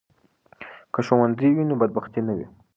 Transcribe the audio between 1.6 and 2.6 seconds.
نو بدبختي نه وي.